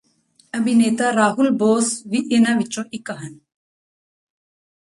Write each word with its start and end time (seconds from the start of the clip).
ਅਭਿਨੇਤਾ 0.53 1.11
ਰਾਹੁਲ 1.13 1.49
ਬੌਸ 1.57 1.91
ਵੀ 2.07 2.23
ਇਹਨਾਂ 2.31 2.55
ਵਿਚੋਂ 2.55 2.83
ਇਕ 2.93 3.11
ਹਨ 3.11 3.37